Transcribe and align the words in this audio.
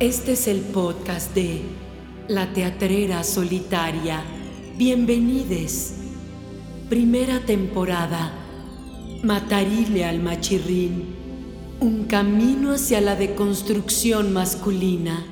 Este 0.00 0.34
es 0.34 0.46
el 0.46 0.60
podcast 0.60 1.34
de 1.34 1.60
La 2.28 2.52
Teatrera 2.52 3.24
Solitaria. 3.24 4.22
Bienvenides. 4.76 5.92
Primera 6.88 7.40
temporada. 7.40 8.30
Matarile 9.24 10.04
al 10.04 10.20
machirrín. 10.20 11.16
Un 11.80 12.04
camino 12.04 12.74
hacia 12.74 13.00
la 13.00 13.16
deconstrucción 13.16 14.32
masculina. 14.32 15.26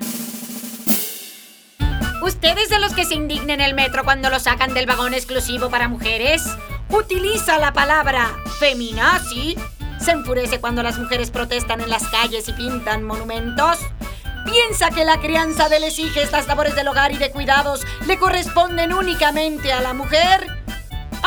¿Ustedes 2.24 2.68
de 2.68 2.80
los 2.80 2.92
que 2.92 3.04
se 3.04 3.14
indignen 3.14 3.60
el 3.60 3.74
metro 3.74 4.02
cuando 4.02 4.30
lo 4.30 4.40
sacan 4.40 4.74
del 4.74 4.86
vagón 4.86 5.14
exclusivo 5.14 5.70
para 5.70 5.86
mujeres? 5.86 6.42
¿Utiliza 6.90 7.60
la 7.60 7.72
palabra 7.72 8.36
feminazi? 8.58 9.54
¿Se 10.00 10.10
enfurece 10.10 10.58
cuando 10.58 10.82
las 10.82 10.98
mujeres 10.98 11.30
protestan 11.30 11.80
en 11.82 11.88
las 11.88 12.08
calles 12.08 12.48
y 12.48 12.52
pintan 12.52 13.04
monumentos? 13.04 13.78
¿Piensa 14.46 14.90
que 14.90 15.04
la 15.04 15.20
crianza 15.20 15.68
de 15.68 15.80
les 15.80 15.98
hijas, 15.98 16.30
las 16.30 16.46
labores 16.46 16.76
del 16.76 16.86
hogar 16.86 17.10
y 17.10 17.18
de 17.18 17.30
cuidados 17.32 17.84
le 18.06 18.16
corresponden 18.16 18.92
únicamente 18.92 19.72
a 19.72 19.80
la 19.80 19.92
mujer? 19.92 20.46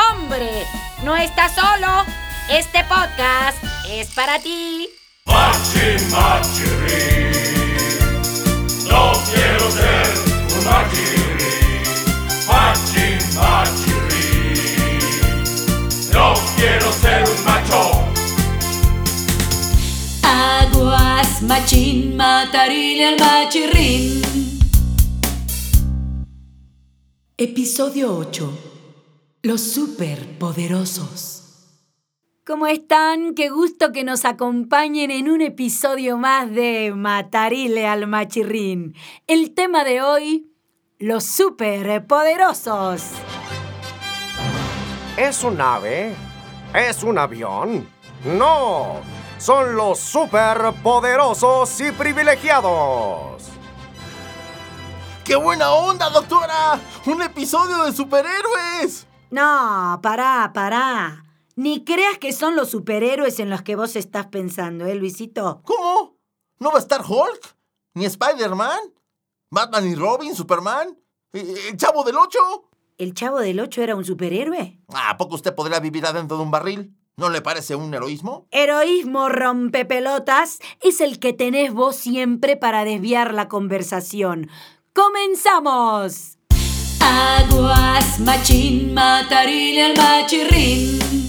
¡Hombre! 0.10 0.66
¡No 1.04 1.18
estás 1.18 1.54
solo! 1.54 2.05
Este 2.50 2.84
podcast 2.86 3.62
es 3.90 4.08
para 4.16 4.40
ti. 4.40 4.90
Machi, 5.26 5.98
machirri. 6.10 7.30
No 8.90 9.12
quiero 9.32 9.70
ser 9.72 10.08
un 10.55 10.66
machirri. 10.66 11.84
Machi, 12.48 13.18
machirri. 13.36 14.99
No 16.13 16.34
quiero 16.55 16.91
ser 16.94 17.24
un 17.30 17.44
macho. 17.44 17.59
Machín, 21.41 22.17
matarile 22.17 23.05
al 23.05 23.17
machirrín. 23.17 24.21
Episodio 27.37 28.18
8. 28.18 28.59
Los 29.43 29.62
superpoderosos. 29.62 31.70
¿Cómo 32.46 32.68
están? 32.68 33.35
Qué 33.35 33.48
gusto 33.49 33.93
que 33.93 34.04
nos 34.04 34.26
acompañen 34.26 35.12
en 35.12 35.29
un 35.29 35.40
episodio 35.40 36.18
más 36.18 36.51
de 36.51 36.91
Matarile 36.93 37.87
al 37.87 38.05
Machirrín. 38.07 38.96
El 39.26 39.53
tema 39.53 39.85
de 39.85 40.01
hoy, 40.01 40.51
los 40.98 41.24
superpoderosos. 41.24 43.03
¿Es 45.18 45.46
un 45.46 45.62
ave? 45.62 46.13
¿Es 46.74 47.01
un 47.01 47.18
avión? 47.18 47.87
No, 48.26 48.99
son 49.40 49.76
los 49.76 49.99
superpoderosos 49.99 51.82
y 51.82 51.91
privilegiados. 51.93 53.43
¡Qué 55.23 55.35
buena 55.35 55.71
onda, 55.71 56.09
doctora! 56.09 56.79
¡Un 57.05 57.21
episodio 57.21 57.85
de 57.85 57.93
superhéroes! 57.93 59.07
No, 59.31 59.99
pará, 60.04 60.51
pará. 60.54 61.23
Ni 61.55 61.84
creas 61.84 62.18
que 62.18 62.34
son 62.34 62.55
los 62.55 62.71
superhéroes 62.71 63.40
en 63.40 63.49
los 63.49 63.62
que 63.62 63.76
vos 63.76 63.96
estás 63.96 64.28
pensando, 64.28 64.85
¿eh, 64.85 64.96
Luisito? 64.96 65.62
¿Cómo? 65.63 66.18
¿No 66.59 66.72
va 66.72 66.78
a 66.78 66.81
estar 66.81 67.01
Hulk? 67.01 67.56
¿Ni 67.94 68.06
Spider-Man? 68.06 68.79
¿Batman 69.51 69.88
y 69.88 69.96
Robin? 69.96 70.35
¿Superman? 70.35 70.97
¿El 71.31 71.78
Chavo 71.78 72.03
del 72.03 72.18
Ocho? 72.18 72.40
¿El 72.97 73.13
Chavo 73.13 73.40
del 73.40 73.59
Ocho 73.59 73.81
era 73.81 73.96
un 73.96 74.03
superhéroe? 74.03 74.81
¿A 74.94 75.16
poco 75.16 75.35
usted 75.35 75.56
podría 75.56 75.79
vivir 75.79 76.06
adentro 76.06 76.38
de 76.38 76.44
un 76.44 76.51
barril? 76.51 76.99
¿No 77.19 77.28
le 77.28 77.41
parece 77.41 77.75
un 77.75 77.94
heroísmo? 77.94 78.47
Heroísmo 78.50 79.28
rompepelotas 79.28 80.59
es 80.81 81.01
el 81.01 81.19
que 81.19 81.34
tenés 81.34 81.73
vos 81.73 81.97
siempre 81.97 82.56
para 82.56 82.85
desviar 82.85 83.34
la 83.34 83.50
conversación. 83.50 84.50
¡Comenzamos! 84.94 86.38
Aguas, 87.01 88.22
machín, 88.22 88.94
matarile 88.94 89.84
al 89.84 89.97
machirrín. 89.97 91.28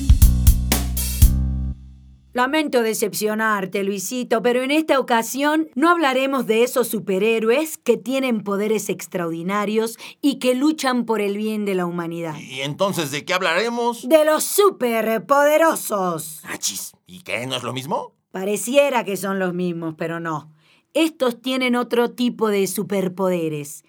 Lamento 2.40 2.82
decepcionarte, 2.82 3.84
Luisito, 3.84 4.40
pero 4.40 4.62
en 4.62 4.70
esta 4.70 4.98
ocasión 4.98 5.68
no 5.74 5.90
hablaremos 5.90 6.46
de 6.46 6.62
esos 6.62 6.88
superhéroes 6.88 7.76
que 7.76 7.98
tienen 7.98 8.42
poderes 8.42 8.88
extraordinarios 8.88 9.98
y 10.22 10.38
que 10.38 10.54
luchan 10.54 11.04
por 11.04 11.20
el 11.20 11.36
bien 11.36 11.66
de 11.66 11.74
la 11.74 11.84
humanidad. 11.84 12.34
¿Y 12.38 12.62
entonces 12.62 13.10
de 13.10 13.26
qué 13.26 13.34
hablaremos? 13.34 14.08
De 14.08 14.24
los 14.24 14.42
superpoderosos. 14.44 16.40
Achis, 16.46 16.94
¿y 17.06 17.20
qué? 17.20 17.46
¿No 17.46 17.56
es 17.56 17.62
lo 17.62 17.74
mismo? 17.74 18.14
Pareciera 18.30 19.04
que 19.04 19.18
son 19.18 19.38
los 19.38 19.52
mismos, 19.52 19.96
pero 19.98 20.18
no. 20.18 20.50
Estos 20.94 21.42
tienen 21.42 21.76
otro 21.76 22.12
tipo 22.12 22.48
de 22.48 22.66
superpoderes 22.68 23.84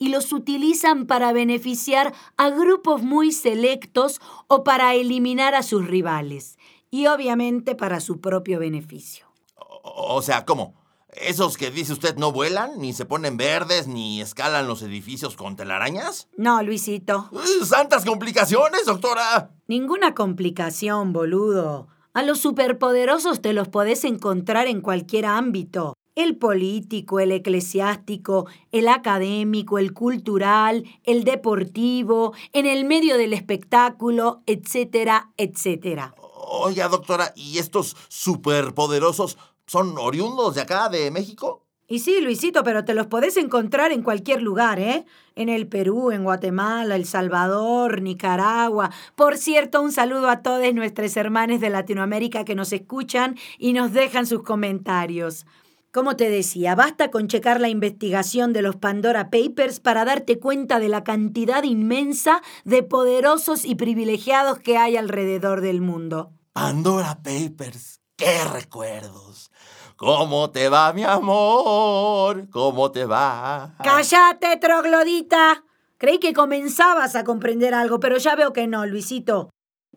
y 0.00 0.08
los 0.08 0.32
utilizan 0.32 1.06
para 1.06 1.32
beneficiar 1.32 2.12
a 2.36 2.50
grupos 2.50 3.04
muy 3.04 3.30
selectos 3.30 4.20
o 4.48 4.64
para 4.64 4.92
eliminar 4.96 5.54
a 5.54 5.62
sus 5.62 5.86
rivales 5.86 6.58
y 6.92 7.06
obviamente 7.08 7.74
para 7.74 7.98
su 7.98 8.20
propio 8.20 8.60
beneficio. 8.60 9.26
O, 9.56 10.14
o 10.14 10.22
sea, 10.22 10.44
¿cómo? 10.44 10.74
¿Esos 11.14 11.56
que 11.56 11.70
dice 11.70 11.92
usted 11.92 12.16
no 12.16 12.32
vuelan, 12.32 12.78
ni 12.78 12.92
se 12.92 13.06
ponen 13.06 13.36
verdes, 13.36 13.88
ni 13.88 14.20
escalan 14.20 14.68
los 14.68 14.82
edificios 14.82 15.34
con 15.34 15.56
telarañas? 15.56 16.28
No, 16.36 16.62
Luisito. 16.62 17.28
¡Uh, 17.32 17.64
¡Santas 17.64 18.04
complicaciones, 18.04 18.86
doctora! 18.86 19.50
Ninguna 19.66 20.14
complicación, 20.14 21.12
boludo. 21.12 21.88
A 22.14 22.22
los 22.22 22.40
superpoderosos 22.40 23.40
te 23.40 23.54
los 23.54 23.68
podés 23.68 24.04
encontrar 24.04 24.66
en 24.66 24.82
cualquier 24.82 25.26
ámbito. 25.26 25.96
El 26.14 26.36
político, 26.36 27.20
el 27.20 27.32
eclesiástico, 27.32 28.46
el 28.70 28.86
académico, 28.86 29.78
el 29.78 29.94
cultural, 29.94 30.84
el 31.04 31.24
deportivo, 31.24 32.34
en 32.52 32.66
el 32.66 32.84
medio 32.84 33.16
del 33.16 33.32
espectáculo, 33.32 34.42
etcétera, 34.46 35.30
etcétera. 35.38 36.14
Oiga, 36.44 36.88
doctora, 36.88 37.32
¿y 37.36 37.58
estos 37.58 37.96
superpoderosos 38.08 39.38
son 39.66 39.96
oriundos 39.96 40.56
de 40.56 40.62
acá, 40.62 40.88
de 40.88 41.10
México? 41.10 41.62
Y 41.88 41.98
sí, 41.98 42.20
Luisito, 42.20 42.64
pero 42.64 42.84
te 42.84 42.94
los 42.94 43.06
podés 43.06 43.36
encontrar 43.36 43.92
en 43.92 44.02
cualquier 44.02 44.40
lugar, 44.40 44.80
¿eh? 44.80 45.04
En 45.36 45.48
el 45.48 45.66
Perú, 45.66 46.10
en 46.10 46.24
Guatemala, 46.24 46.96
El 46.96 47.04
Salvador, 47.04 48.00
Nicaragua. 48.00 48.90
Por 49.14 49.36
cierto, 49.36 49.82
un 49.82 49.92
saludo 49.92 50.30
a 50.30 50.42
todos 50.42 50.72
nuestros 50.74 51.16
hermanos 51.16 51.60
de 51.60 51.70
Latinoamérica 51.70 52.44
que 52.44 52.54
nos 52.54 52.72
escuchan 52.72 53.36
y 53.58 53.72
nos 53.74 53.92
dejan 53.92 54.26
sus 54.26 54.42
comentarios. 54.42 55.44
Como 55.92 56.16
te 56.16 56.30
decía, 56.30 56.74
basta 56.74 57.10
con 57.10 57.28
checar 57.28 57.60
la 57.60 57.68
investigación 57.68 58.54
de 58.54 58.62
los 58.62 58.76
Pandora 58.76 59.28
Papers 59.28 59.78
para 59.78 60.06
darte 60.06 60.38
cuenta 60.38 60.78
de 60.78 60.88
la 60.88 61.04
cantidad 61.04 61.64
inmensa 61.64 62.40
de 62.64 62.82
poderosos 62.82 63.66
y 63.66 63.74
privilegiados 63.74 64.58
que 64.58 64.78
hay 64.78 64.96
alrededor 64.96 65.60
del 65.60 65.82
mundo. 65.82 66.32
Pandora 66.54 67.20
Papers, 67.22 68.00
qué 68.16 68.42
recuerdos. 68.42 69.50
¿Cómo 69.96 70.50
te 70.50 70.70
va, 70.70 70.94
mi 70.94 71.04
amor? 71.04 72.48
¿Cómo 72.48 72.90
te 72.90 73.04
va? 73.04 73.74
¡Cállate, 73.84 74.56
troglodita! 74.56 75.62
Creí 75.98 76.18
que 76.18 76.32
comenzabas 76.32 77.16
a 77.16 77.22
comprender 77.22 77.74
algo, 77.74 78.00
pero 78.00 78.16
ya 78.16 78.34
veo 78.34 78.54
que 78.54 78.66
no, 78.66 78.86
Luisito. 78.86 79.51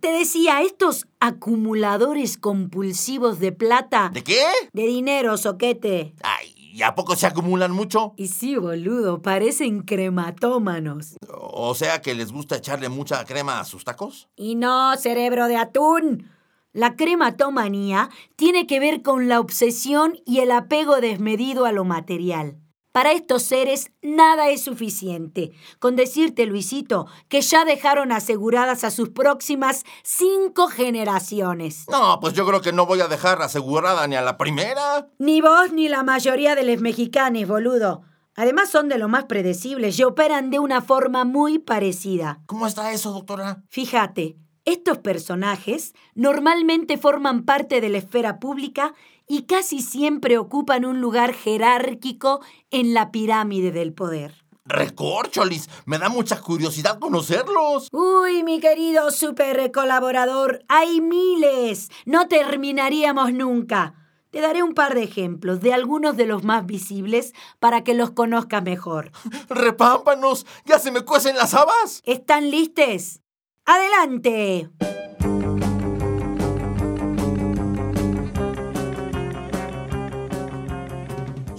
Te 0.05 0.11
decía, 0.11 0.61
estos 0.61 1.07
acumuladores 1.19 2.37
compulsivos 2.37 3.39
de 3.39 3.51
plata. 3.51 4.11
¿De 4.13 4.23
qué? 4.23 4.43
De 4.71 4.83
dinero, 4.83 5.35
soquete. 5.35 6.13
Ay, 6.21 6.53
¿y 6.55 6.83
a 6.83 6.93
poco 6.93 7.15
se 7.15 7.25
acumulan 7.25 7.71
mucho? 7.71 8.13
Y 8.15 8.27
sí, 8.27 8.55
boludo, 8.55 9.23
parecen 9.23 9.81
crematómanos. 9.81 11.15
O 11.27 11.73
sea 11.73 12.03
que 12.03 12.13
les 12.13 12.31
gusta 12.31 12.57
echarle 12.57 12.87
mucha 12.87 13.25
crema 13.25 13.59
a 13.59 13.65
sus 13.65 13.83
tacos. 13.83 14.29
Y 14.35 14.53
no, 14.53 14.95
cerebro 14.95 15.47
de 15.47 15.57
atún. 15.57 16.29
La 16.71 16.95
crematomanía 16.95 18.11
tiene 18.35 18.67
que 18.67 18.79
ver 18.79 19.01
con 19.01 19.27
la 19.27 19.39
obsesión 19.39 20.19
y 20.23 20.41
el 20.41 20.51
apego 20.51 21.01
desmedido 21.01 21.65
a 21.65 21.71
lo 21.71 21.83
material. 21.83 22.59
Para 22.95 23.11
estos 23.11 23.43
seres 23.43 23.91
nada 24.01 24.47
es 24.47 24.63
suficiente. 24.63 25.51
Con 25.79 25.97
decirte, 25.97 26.45
Luisito, 26.45 27.07
que 27.27 27.41
ya 27.41 27.65
dejaron 27.65 28.13
aseguradas 28.13 28.85
a 28.85 28.89
sus 28.89 29.09
próximas 29.09 29.83
cinco 30.01 30.69
generaciones. 30.69 31.87
No, 31.91 32.21
pues 32.21 32.31
yo 32.35 32.47
creo 32.47 32.61
que 32.61 32.71
no 32.71 32.85
voy 32.85 33.01
a 33.01 33.09
dejar 33.09 33.41
asegurada 33.41 34.07
ni 34.07 34.15
a 34.15 34.21
la 34.21 34.37
primera. 34.37 35.09
Ni 35.19 35.41
vos 35.41 35.73
ni 35.73 35.89
la 35.89 36.03
mayoría 36.03 36.55
de 36.55 36.63
los 36.63 36.79
mexicanos, 36.79 37.49
boludo. 37.49 38.03
Además 38.33 38.69
son 38.69 38.87
de 38.87 38.97
lo 38.97 39.09
más 39.09 39.25
predecibles 39.25 39.99
y 39.99 40.03
operan 40.03 40.49
de 40.49 40.59
una 40.59 40.81
forma 40.81 41.25
muy 41.25 41.59
parecida. 41.59 42.39
¿Cómo 42.45 42.65
está 42.65 42.93
eso, 42.93 43.11
doctora? 43.11 43.61
Fíjate, 43.67 44.37
estos 44.63 44.99
personajes 44.99 45.93
normalmente 46.13 46.97
forman 46.97 47.43
parte 47.43 47.81
de 47.81 47.89
la 47.89 47.97
esfera 47.97 48.39
pública 48.39 48.93
y 49.27 49.43
casi 49.43 49.81
siempre 49.81 50.37
ocupan 50.37 50.85
un 50.85 51.01
lugar 51.01 51.33
jerárquico 51.33 52.41
en 52.71 52.93
la 52.93 53.11
pirámide 53.11 53.71
del 53.71 53.93
poder. 53.93 54.45
Recorcholis, 54.65 55.69
me 55.85 55.99
da 55.99 56.09
mucha 56.09 56.41
curiosidad 56.41 56.97
conocerlos. 56.97 57.87
Uy, 57.91 58.43
mi 58.43 58.59
querido 58.59 59.11
super 59.11 59.71
colaborador, 59.71 60.63
hay 60.67 61.01
miles. 61.01 61.89
No 62.05 62.27
terminaríamos 62.27 63.31
nunca. 63.31 63.93
Te 64.31 64.41
daré 64.41 64.63
un 64.63 64.73
par 64.73 64.95
de 64.95 65.03
ejemplos 65.03 65.61
de 65.61 65.71
algunos 65.71 66.17
de 66.17 66.25
los 66.25 66.43
más 66.43 66.65
visibles 66.65 67.33
para 67.59 67.83
que 67.83 67.93
los 67.93 68.11
conozcas 68.11 68.63
mejor. 68.63 69.11
¡Repámpanos! 69.49 70.45
¡Ya 70.65 70.79
se 70.79 70.91
me 70.91 71.01
cuecen 71.01 71.37
las 71.37 71.53
habas! 71.53 72.01
¿Están 72.03 72.49
listes? 72.49 73.21
¡Adelante! 73.65 74.71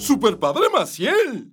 ¡Super 0.07 0.39
Padre 0.39 0.69
Maciel! 0.73 1.51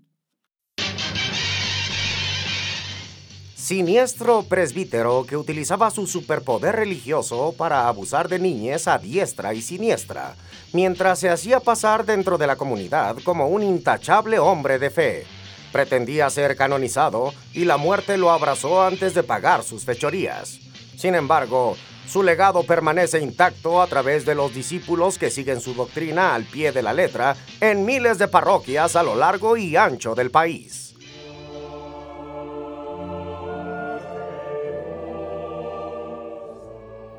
Siniestro 3.55 4.44
presbítero 4.44 5.25
que 5.27 5.35
utilizaba 5.35 5.89
su 5.89 6.05
superpoder 6.05 6.75
religioso 6.75 7.55
para 7.57 7.88
abusar 7.88 8.29
de 8.29 8.38
niñez 8.38 8.88
a 8.88 9.00
diestra 9.00 9.55
y 9.55 9.61
siniestra, 9.63 10.35
mientras 10.71 11.17
se 11.17 11.31
hacía 11.31 11.61
pasar 11.61 12.05
dentro 12.05 12.38
de 12.38 12.45
la 12.45 12.55
comunidad 12.55 13.17
como 13.23 13.47
un 13.47 13.63
intachable 13.63 14.38
hombre 14.38 14.77
de 14.77 14.91
fe. 14.91 15.25
Pretendía 15.71 16.29
ser 16.29 16.56
canonizado 16.56 17.33
y 17.53 17.65
la 17.65 17.77
muerte 17.77 18.17
lo 18.17 18.29
abrazó 18.29 18.83
antes 18.83 19.15
de 19.15 19.23
pagar 19.23 19.63
sus 19.63 19.83
fechorías. 19.83 20.59
Sin 20.95 21.15
embargo, 21.15 21.75
su 22.07 22.23
legado 22.23 22.63
permanece 22.63 23.19
intacto 23.19 23.81
a 23.81 23.88
través 23.88 24.25
de 24.25 24.35
los 24.35 24.53
discípulos 24.53 25.17
que 25.17 25.29
siguen 25.29 25.61
su 25.61 25.73
doctrina 25.73 26.35
al 26.35 26.44
pie 26.44 26.71
de 26.71 26.83
la 26.83 26.94
letra 26.94 27.35
en 27.59 27.85
miles 27.85 28.17
de 28.17 28.27
parroquias 28.27 28.95
a 28.95 29.03
lo 29.03 29.15
largo 29.15 29.57
y 29.57 29.75
ancho 29.75 30.13
del 30.15 30.29
país. 30.29 30.94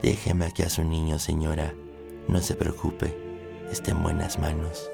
Déjeme 0.02 0.44
aquí 0.44 0.62
a 0.62 0.69
su 0.69 0.84
niño, 0.84 1.19
señora. 1.19 1.75
No 2.28 2.40
se 2.40 2.54
preocupe. 2.54 3.16
Está 3.70 3.92
en 3.92 4.02
buenas 4.02 4.38
manos. 4.38 4.90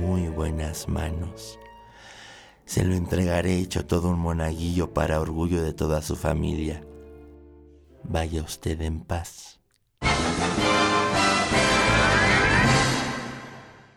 Muy 0.00 0.28
buenas 0.28 0.88
manos. 0.88 1.58
Se 2.64 2.84
lo 2.84 2.94
entregaré 2.94 3.56
hecho 3.56 3.86
todo 3.86 4.10
un 4.10 4.20
monaguillo 4.20 4.94
para 4.94 5.20
orgullo 5.20 5.62
de 5.62 5.72
toda 5.72 6.00
su 6.00 6.14
familia. 6.14 6.84
Vaya 8.04 8.42
usted 8.42 8.80
en 8.82 9.00
paz. 9.00 9.60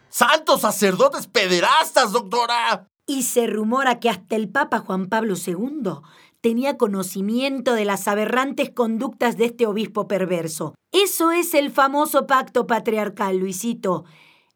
¡Santos 0.09 0.61
sacerdotes 0.61 1.27
pederastas, 1.27 2.11
doctora! 2.11 2.87
Y 3.07 3.23
se 3.23 3.47
rumora 3.47 3.99
que 3.99 4.09
hasta 4.09 4.35
el 4.35 4.49
Papa 4.49 4.79
Juan 4.79 5.07
Pablo 5.07 5.35
II 5.35 6.01
tenía 6.41 6.77
conocimiento 6.77 7.73
de 7.73 7.85
las 7.85 8.07
aberrantes 8.07 8.71
conductas 8.71 9.37
de 9.37 9.45
este 9.45 9.65
obispo 9.65 10.07
perverso. 10.07 10.75
Eso 10.91 11.31
es 11.31 11.53
el 11.53 11.71
famoso 11.71 12.27
pacto 12.27 12.67
patriarcal, 12.67 13.37
Luisito. 13.37 14.05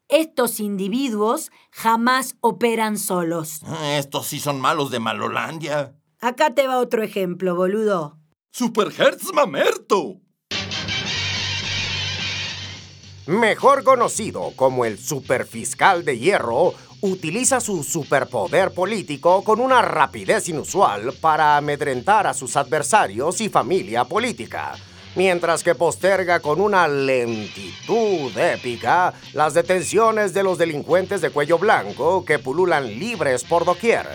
Estos 0.08 0.60
individuos 0.60 1.50
jamás 1.72 2.36
operan 2.40 2.98
solos. 2.98 3.60
Ah, 3.66 3.96
Estos 3.96 4.26
sí 4.26 4.38
son 4.38 4.60
malos 4.60 4.90
de 4.90 5.00
Malolandia. 5.00 5.94
Acá 6.20 6.54
te 6.54 6.66
va 6.66 6.78
otro 6.78 7.02
ejemplo, 7.02 7.56
boludo. 7.56 8.18
¡Superhertz 8.58 9.34
Mamerto! 9.34 10.14
Mejor 13.26 13.84
conocido 13.84 14.54
como 14.56 14.86
el 14.86 14.98
superfiscal 14.98 16.06
de 16.06 16.18
hierro, 16.18 16.72
utiliza 17.02 17.60
su 17.60 17.84
superpoder 17.84 18.72
político 18.72 19.44
con 19.44 19.60
una 19.60 19.82
rapidez 19.82 20.48
inusual 20.48 21.12
para 21.20 21.58
amedrentar 21.58 22.26
a 22.26 22.32
sus 22.32 22.56
adversarios 22.56 23.42
y 23.42 23.50
familia 23.50 24.06
política, 24.06 24.72
mientras 25.16 25.62
que 25.62 25.74
posterga 25.74 26.40
con 26.40 26.58
una 26.58 26.88
lentitud 26.88 28.34
épica 28.38 29.12
las 29.34 29.52
detenciones 29.52 30.32
de 30.32 30.42
los 30.42 30.56
delincuentes 30.56 31.20
de 31.20 31.28
cuello 31.28 31.58
blanco 31.58 32.24
que 32.24 32.38
pululan 32.38 32.86
libres 32.98 33.44
por 33.44 33.66
doquier. 33.66 34.06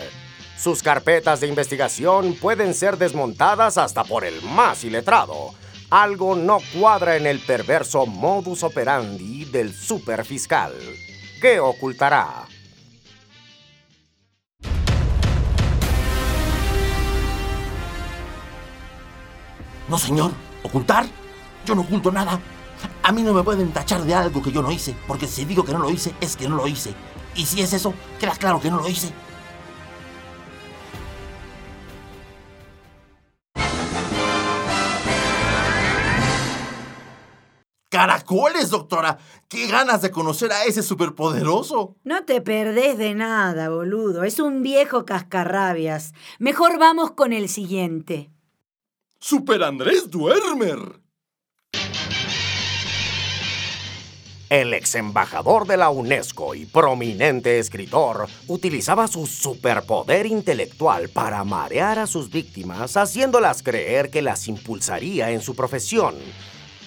Sus 0.61 0.83
carpetas 0.83 1.39
de 1.39 1.47
investigación 1.47 2.35
pueden 2.35 2.75
ser 2.75 2.99
desmontadas 2.99 3.79
hasta 3.79 4.03
por 4.03 4.23
el 4.23 4.43
más 4.43 4.83
iletrado. 4.83 5.55
Algo 5.89 6.35
no 6.35 6.59
cuadra 6.79 7.17
en 7.17 7.25
el 7.25 7.39
perverso 7.39 8.05
modus 8.05 8.61
operandi 8.61 9.45
del 9.45 9.73
superfiscal. 9.73 10.71
¿Qué 11.41 11.59
ocultará? 11.59 12.45
No, 19.89 19.97
señor. 19.97 20.29
¿Ocultar? 20.61 21.07
Yo 21.65 21.73
no 21.73 21.81
oculto 21.81 22.11
nada. 22.11 22.39
A 23.01 23.11
mí 23.11 23.23
no 23.23 23.33
me 23.33 23.41
pueden 23.41 23.71
tachar 23.71 24.03
de 24.03 24.13
algo 24.13 24.43
que 24.43 24.51
yo 24.51 24.61
no 24.61 24.71
hice, 24.71 24.95
porque 25.07 25.25
si 25.25 25.43
digo 25.43 25.65
que 25.65 25.73
no 25.73 25.79
lo 25.79 25.89
hice, 25.89 26.13
es 26.21 26.35
que 26.35 26.47
no 26.47 26.55
lo 26.55 26.67
hice. 26.67 26.93
Y 27.33 27.47
si 27.47 27.61
es 27.61 27.73
eso, 27.73 27.95
queda 28.19 28.35
claro 28.35 28.61
que 28.61 28.69
no 28.69 28.77
lo 28.77 28.87
hice. 28.87 29.11
¡Caracoles, 38.01 38.71
doctora! 38.71 39.19
¡Qué 39.47 39.67
ganas 39.67 40.01
de 40.01 40.09
conocer 40.09 40.51
a 40.51 40.63
ese 40.63 40.81
superpoderoso! 40.81 41.97
No 42.03 42.25
te 42.25 42.41
perdés 42.41 42.97
de 42.97 43.13
nada, 43.13 43.69
boludo. 43.69 44.23
Es 44.23 44.39
un 44.39 44.63
viejo 44.63 45.05
cascarrabias. 45.05 46.13
Mejor 46.39 46.79
vamos 46.79 47.11
con 47.11 47.31
el 47.31 47.47
siguiente. 47.47 48.31
¡Super 49.19 49.61
Andrés 49.61 50.09
Duermer! 50.09 50.99
El 54.49 54.73
ex 54.73 54.95
embajador 54.95 55.67
de 55.67 55.77
la 55.77 55.91
UNESCO 55.91 56.55
y 56.55 56.65
prominente 56.65 57.59
escritor 57.59 58.27
utilizaba 58.47 59.07
su 59.07 59.27
superpoder 59.27 60.25
intelectual 60.25 61.09
para 61.09 61.43
marear 61.43 61.99
a 61.99 62.07
sus 62.07 62.31
víctimas, 62.31 62.97
haciéndolas 62.97 63.61
creer 63.61 64.09
que 64.09 64.23
las 64.23 64.47
impulsaría 64.47 65.29
en 65.29 65.41
su 65.41 65.55
profesión, 65.55 66.15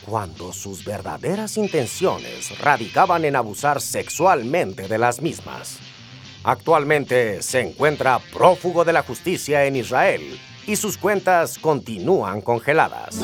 cuando 0.06 0.52
sus 0.52 0.84
verdaderas 0.84 1.56
intenciones 1.56 2.58
radicaban 2.58 3.24
en 3.24 3.36
abusar 3.36 3.80
sexualmente 3.80 4.88
de 4.88 4.98
las 4.98 5.20
mismas. 5.20 5.78
Actualmente 6.42 7.42
se 7.42 7.60
encuentra 7.60 8.18
prófugo 8.32 8.84
de 8.84 8.92
la 8.92 9.02
justicia 9.02 9.64
en 9.64 9.76
Israel 9.76 10.38
y 10.66 10.76
sus 10.76 10.98
cuentas 10.98 11.58
continúan 11.58 12.40
congeladas. 12.40 13.18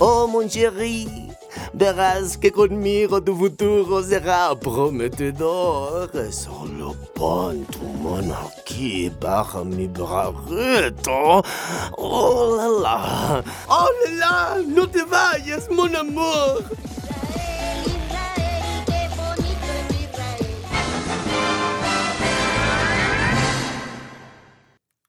Oh, 0.00 0.28
mon 0.28 0.48
chéri, 0.48 1.27
verás 1.78 2.36
que 2.36 2.50
conmigo 2.50 3.22
tu 3.22 3.36
futuro 3.36 4.02
será 4.02 4.54
prometedor. 4.58 6.10
Solo 6.32 6.94
pon 7.14 7.64
tu 7.66 7.84
mano 8.02 8.34
aquí 8.34 9.10
bajo 9.20 9.64
mi 9.64 9.86
braguito. 9.86 11.42
Oh, 11.96 12.56
la, 12.56 12.66
la. 12.66 13.44
Oh, 13.68 13.88
la, 14.04 14.10
la. 14.10 14.62
No 14.66 14.88
te 14.90 15.04
vayas, 15.04 15.70
mon 15.70 15.94
amor. 15.94 16.64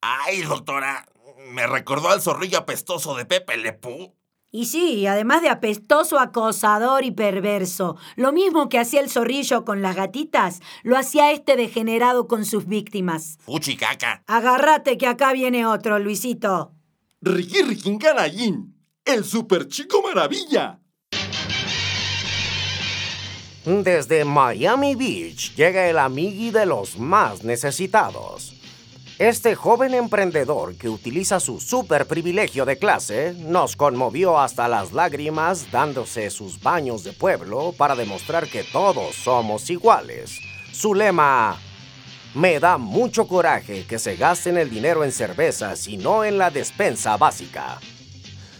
¡Ay, 0.02 0.42
doctora! 0.44 1.06
Me 1.52 1.66
recordó 1.66 2.10
al 2.10 2.22
zorrillo 2.22 2.60
apestoso 2.60 3.16
de 3.16 3.26
Pepe 3.26 3.58
Lepú. 3.58 4.19
Y 4.52 4.66
sí, 4.66 5.06
además 5.06 5.44
de 5.44 5.50
apestoso, 5.50 6.20
acosador 6.20 7.04
y 7.04 7.12
perverso, 7.12 7.98
lo 8.16 8.32
mismo 8.34 8.68
que 8.68 8.80
hacía 8.80 9.00
el 9.00 9.10
zorrillo 9.10 9.64
con 9.64 9.84
las 9.84 9.96
gatitas, 9.96 10.60
lo 10.82 10.98
hacía 10.98 11.32
este 11.32 11.56
degenerado 11.56 12.28
con 12.28 12.46
sus 12.46 12.66
víctimas. 12.66 13.38
Fuchicaca. 13.42 14.24
Agárrate 14.26 14.98
que 14.98 15.06
acá 15.06 15.34
viene 15.34 15.68
otro, 15.68 16.00
Luisito. 16.00 16.72
Ricky 17.22 17.62
Riquincanallín, 17.62 18.76
el 19.06 19.24
super 19.24 19.68
chico 19.68 20.02
maravilla. 20.02 20.80
Desde 23.66 24.26
Miami 24.26 24.96
Beach 24.96 25.54
llega 25.56 25.88
el 25.88 26.00
amigui 26.00 26.50
de 26.50 26.66
los 26.66 26.98
más 26.98 27.44
necesitados. 27.44 28.59
Este 29.20 29.54
joven 29.54 29.94
emprendedor 29.94 30.78
que 30.78 30.88
utiliza 30.88 31.42
su 31.42 31.60
super 31.60 32.08
privilegio 32.08 32.64
de 32.64 32.78
clase 32.78 33.36
nos 33.38 33.76
conmovió 33.76 34.40
hasta 34.40 34.70
las 34.70 34.94
lágrimas 34.94 35.70
dándose 35.74 36.30
sus 36.30 36.62
baños 36.62 37.04
de 37.04 37.12
pueblo 37.12 37.74
para 37.78 37.98
demostrar 37.98 38.48
que 38.48 38.64
todos 38.64 39.14
somos 39.16 39.70
iguales. 39.70 40.40
Su 40.72 40.96
lema, 40.96 41.58
me 42.34 42.62
da 42.62 42.78
mucho 42.78 43.28
coraje 43.28 43.86
que 43.86 44.00
se 44.00 44.16
gasten 44.16 44.58
el 44.58 44.70
dinero 44.70 45.04
en 45.04 45.12
cervezas 45.12 45.90
y 45.90 45.98
no 45.98 46.24
en 46.24 46.38
la 46.38 46.50
despensa 46.50 47.18
básica. 47.18 47.78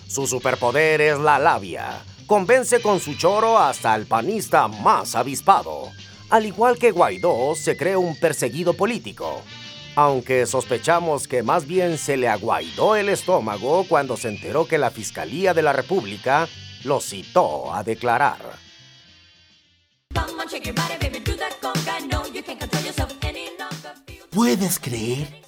Su 0.10 0.28
superpoder 0.28 1.00
es 1.00 1.18
la 1.20 1.40
labia. 1.40 2.04
Convence 2.28 2.82
con 2.82 3.00
su 3.00 3.16
choro 3.16 3.58
hasta 3.58 3.96
el 3.96 4.08
panista 4.08 4.68
más 4.68 5.16
avispado. 5.16 5.90
Al 6.30 6.46
igual 6.46 6.78
que 6.78 6.92
Guaidó, 6.92 7.56
se 7.56 7.78
cree 7.78 7.96
un 7.96 8.20
perseguido 8.20 8.74
político. 8.74 9.42
Aunque 9.96 10.46
sospechamos 10.46 11.28
que 11.28 11.44
más 11.44 11.66
bien 11.68 11.98
se 11.98 12.18
le 12.18 12.28
aguaidó 12.28 12.96
el 12.96 13.10
estómago 13.10 13.86
cuando 13.88 14.18
se 14.18 14.30
enteró 14.30 14.68
que 14.68 14.78
la 14.78 14.92
Fiscalía 14.92 15.54
de 15.54 15.62
la 15.62 15.74
República 15.74 16.48
lo 16.84 17.00
citó 17.00 17.74
a 17.74 17.84
declarar. 17.84 18.38
¿Puedes 24.32 24.80
creer? 24.80 25.42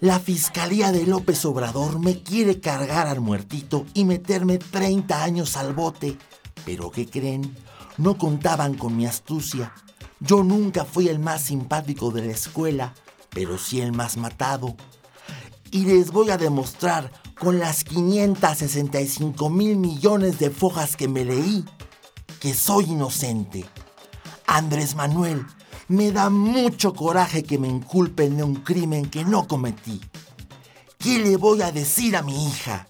La 0.00 0.18
Fiscalía 0.18 0.90
de 0.90 1.06
López 1.06 1.44
Obrador 1.44 2.00
me 2.00 2.22
quiere 2.22 2.58
cargar 2.58 3.06
al 3.06 3.20
muertito 3.20 3.86
y 3.94 4.04
meterme 4.04 4.58
30 4.58 5.22
años 5.22 5.56
al 5.56 5.74
bote. 5.74 6.18
Pero 6.64 6.90
¿qué 6.90 7.06
creen? 7.06 7.56
No 7.98 8.18
contaban 8.18 8.74
con 8.74 8.96
mi 8.96 9.06
astucia. 9.06 9.72
Yo 10.18 10.42
nunca 10.42 10.84
fui 10.84 11.08
el 11.08 11.20
más 11.20 11.42
simpático 11.42 12.10
de 12.10 12.26
la 12.26 12.32
escuela, 12.32 12.94
pero 13.34 13.58
sí 13.58 13.80
el 13.80 13.92
más 13.92 14.16
matado. 14.16 14.76
Y 15.70 15.84
les 15.84 16.10
voy 16.10 16.30
a 16.30 16.38
demostrar 16.38 17.10
con 17.38 17.58
las 17.58 17.84
565 17.84 19.50
mil 19.50 19.76
millones 19.76 20.38
de 20.38 20.50
fojas 20.50 20.96
que 20.96 21.08
me 21.08 21.24
leí 21.24 21.64
que 22.42 22.54
soy 22.54 22.86
inocente. 22.86 23.64
Andrés 24.48 24.96
Manuel, 24.96 25.46
me 25.86 26.10
da 26.10 26.28
mucho 26.28 26.92
coraje 26.92 27.44
que 27.44 27.56
me 27.56 27.68
inculpen 27.68 28.36
de 28.36 28.42
un 28.42 28.56
crimen 28.56 29.06
que 29.06 29.24
no 29.24 29.46
cometí. 29.46 30.00
¿Qué 30.98 31.20
le 31.20 31.36
voy 31.36 31.62
a 31.62 31.70
decir 31.70 32.16
a 32.16 32.22
mi 32.22 32.48
hija? 32.48 32.88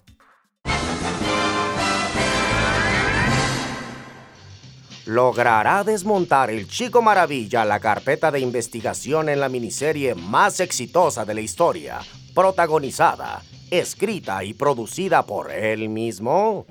Logrará 5.05 5.83
desmontar 5.83 6.49
el 6.49 6.67
Chico 6.67 7.01
Maravilla 7.01 7.65
la 7.65 7.79
carpeta 7.79 8.31
de 8.31 8.39
investigación 8.39 9.29
en 9.29 9.39
la 9.39 9.49
miniserie 9.49 10.15
más 10.15 10.59
exitosa 10.59 11.25
de 11.25 11.33
la 11.33 11.41
historia, 11.41 11.99
protagonizada, 12.33 13.41
escrita 13.69 14.43
y 14.43 14.53
producida 14.53 15.25
por 15.25 15.51
él 15.51 15.89
mismo? 15.89 16.65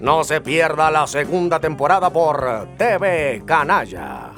No 0.00 0.22
se 0.22 0.42
pierda 0.42 0.90
la 0.90 1.06
segunda 1.06 1.58
temporada 1.60 2.10
por 2.10 2.76
TV 2.76 3.42
Canalla. 3.46 4.32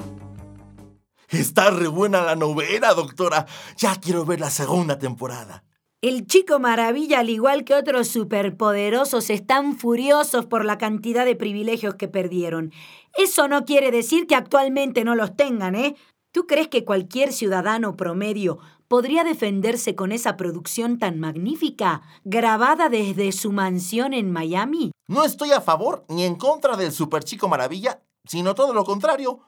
Está 1.29 1.71
re 1.71 1.87
buena 1.87 2.21
la 2.21 2.37
novela, 2.37 2.93
doctora. 2.93 3.45
Ya 3.75 3.97
quiero 3.97 4.23
ver 4.23 4.39
la 4.39 4.49
segunda 4.49 4.97
temporada. 4.97 5.65
El 5.99 6.27
chico 6.27 6.59
maravilla, 6.59 7.21
al 7.21 7.29
igual 7.31 7.63
que 7.63 7.73
otros 7.73 8.07
superpoderosos, 8.07 9.31
están 9.31 9.75
furiosos 9.79 10.45
por 10.45 10.63
la 10.63 10.77
cantidad 10.77 11.25
de 11.25 11.35
privilegios 11.35 11.95
que 11.95 12.07
perdieron. 12.07 12.71
Eso 13.17 13.47
no 13.47 13.65
quiere 13.65 13.89
decir 13.89 14.27
que 14.27 14.35
actualmente 14.35 15.03
no 15.03 15.15
los 15.15 15.35
tengan, 15.35 15.73
¿eh? 15.73 15.95
¿Tú 16.31 16.45
crees 16.45 16.67
que 16.67 16.85
cualquier 16.85 17.33
ciudadano 17.33 17.97
promedio 17.97 18.59
podría 18.87 19.23
defenderse 19.23 19.95
con 19.95 20.11
esa 20.11 20.37
producción 20.37 20.99
tan 20.99 21.19
magnífica, 21.19 22.03
grabada 22.23 22.89
desde 22.89 23.31
su 23.31 23.51
mansión 23.51 24.13
en 24.13 24.31
Miami? 24.31 24.91
No 25.07 25.23
estoy 25.23 25.51
a 25.51 25.61
favor 25.61 26.05
ni 26.09 26.25
en 26.25 26.35
contra 26.35 26.77
del 26.77 26.91
super 26.91 27.23
chico 27.23 27.47
maravilla, 27.47 28.03
sino 28.23 28.53
todo 28.53 28.71
lo 28.71 28.85
contrario. 28.85 29.39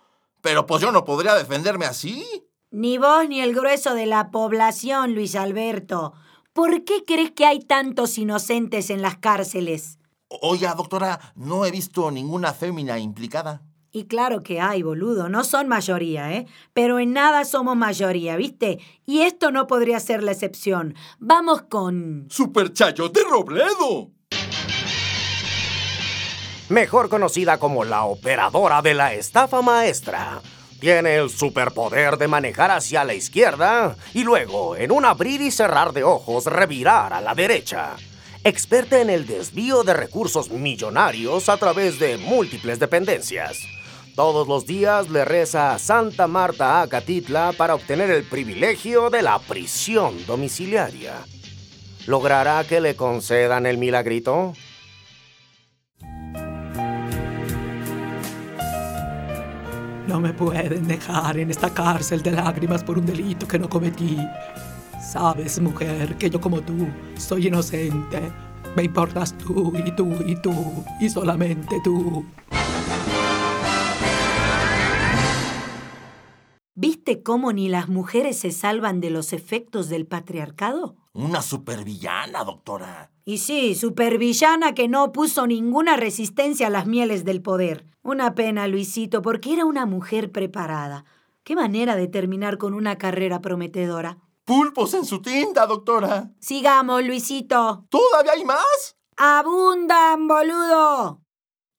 Pero 0.42 0.66
pues 0.66 0.82
yo 0.82 0.92
no 0.92 1.06
podría 1.06 1.36
defenderme 1.36 1.86
así. 1.86 2.26
Ni 2.72 2.98
vos 2.98 3.30
ni 3.30 3.40
el 3.40 3.54
grueso 3.54 3.94
de 3.94 4.08
la 4.08 4.32
población, 4.32 5.14
Luis 5.14 5.36
Alberto. 5.36 6.16
¿Por 6.60 6.84
qué 6.84 7.06
crees 7.08 7.32
que 7.32 7.46
hay 7.46 7.62
tantos 7.62 8.18
inocentes 8.18 8.90
en 8.90 9.02
las 9.02 9.16
cárceles? 9.16 9.98
Oiga, 10.28 10.74
doctora, 10.74 11.32
no 11.34 11.66
he 11.66 11.72
visto 11.72 12.12
ninguna 12.12 12.52
fémina 12.52 13.00
implicada. 13.00 13.62
Y 13.94 14.08
claro 14.08 14.44
que 14.44 14.60
hay, 14.60 14.84
boludo, 14.84 15.30
no 15.30 15.46
son 15.46 15.70
mayoría, 15.70 16.34
¿eh? 16.34 16.48
Pero 16.74 17.00
en 17.00 17.14
nada 17.14 17.46
somos 17.46 17.78
mayoría, 17.78 18.36
¿viste? 18.36 18.80
Y 19.06 19.22
esto 19.22 19.52
no 19.52 19.68
podría 19.68 20.02
ser 20.02 20.22
la 20.22 20.34
excepción. 20.34 20.96
Vamos 21.18 21.62
con... 21.62 22.28
¡Super 22.30 22.74
Chayote 22.74 23.22
Robledo! 23.24 24.12
Mejor 26.68 27.08
conocida 27.08 27.58
como 27.58 27.86
la 27.86 28.04
operadora 28.04 28.82
de 28.82 28.96
la 28.96 29.14
estafa 29.14 29.62
maestra 29.62 30.42
tiene 30.80 31.16
el 31.16 31.30
superpoder 31.30 32.18
de 32.18 32.28
manejar 32.28 32.72
hacia 32.72 33.04
la 33.04 33.14
izquierda 33.14 33.96
y 34.14 34.24
luego, 34.24 34.76
en 34.76 34.92
un 34.92 35.06
abrir 35.06 35.42
y 35.42 35.52
cerrar 35.52 35.94
de 35.94 36.04
ojos, 36.04 36.46
revirar 36.46 37.14
a 37.14 37.22
la 37.22 37.36
derecha. 37.36 37.96
Experta 38.44 39.02
en 39.02 39.10
el 39.10 39.28
desvío 39.28 39.84
de 39.84 39.94
recursos 39.94 40.50
millonarios 40.50 41.50
a 41.50 41.58
través 41.58 42.00
de 42.00 42.18
múltiples 42.18 42.80
dependencias. 42.80 43.60
Todos 44.16 44.48
los 44.48 44.66
días 44.66 45.10
le 45.10 45.26
reza 45.26 45.74
a 45.74 45.80
Santa 45.80 46.28
Marta 46.28 46.82
Acatitla 46.82 47.54
para 47.58 47.76
obtener 47.76 48.10
el 48.10 48.24
privilegio 48.24 49.10
de 49.10 49.22
la 49.22 49.40
prisión 49.40 50.26
domiciliaria. 50.26 51.16
¿Logrará 52.06 52.64
que 52.64 52.82
le 52.82 52.96
concedan 52.96 53.66
el 53.66 53.78
milagrito? 53.78 54.54
No 60.10 60.20
me 60.20 60.34
pueden 60.34 60.88
dejar 60.88 61.38
en 61.38 61.52
esta 61.52 61.72
cárcel 61.72 62.24
de 62.24 62.32
lágrimas 62.32 62.84
por 62.84 62.98
un 62.98 63.06
delito 63.06 63.48
que 63.48 63.60
no 63.60 63.70
cometí. 63.70 64.18
Sabes, 65.00 65.62
mujer, 65.62 66.18
que 66.18 66.32
yo 66.32 66.42
como 66.42 66.62
tú 66.62 66.88
soy 67.16 67.46
inocente. 67.46 68.20
Me 68.76 68.86
importas 68.86 69.38
tú 69.38 69.72
y 69.86 69.92
tú 69.92 70.16
y 70.26 70.36
tú 70.42 70.84
y 71.00 71.10
solamente 71.12 71.80
tú. 71.84 72.26
¿Viste 76.74 77.22
cómo 77.22 77.54
ni 77.54 77.70
las 77.70 77.88
mujeres 77.88 78.40
se 78.40 78.50
salvan 78.50 79.02
de 79.02 79.12
los 79.12 79.32
efectos 79.32 79.90
del 79.90 80.08
patriarcado? 80.08 80.96
Una 81.14 81.44
supervillana, 81.44 82.44
doctora. 82.44 83.12
Y 83.30 83.38
sí, 83.38 83.76
supervillana 83.76 84.74
que 84.74 84.88
no 84.88 85.12
puso 85.12 85.46
ninguna 85.46 85.96
resistencia 85.96 86.66
a 86.66 86.70
las 86.72 86.88
mieles 86.88 87.26
del 87.26 87.44
poder. 87.44 87.86
Una 88.02 88.34
pena, 88.34 88.68
Luisito, 88.68 89.22
porque 89.22 89.54
era 89.54 89.66
una 89.66 89.86
mujer 89.86 90.32
preparada. 90.32 91.06
Qué 91.44 91.56
manera 91.56 91.96
de 91.96 92.08
terminar 92.08 92.58
con 92.58 92.74
una 92.74 92.98
carrera 92.98 93.40
prometedora. 93.40 94.18
Pulpos 94.46 94.96
en 94.96 95.06
su 95.06 95.22
tinta, 95.22 95.68
doctora. 95.68 96.32
Sigamos, 96.40 97.04
Luisito. 97.04 97.86
¿Todavía 97.92 98.32
hay 98.32 98.46
más? 98.46 98.98
¡Abundan, 99.16 100.28
boludo! 100.28 101.22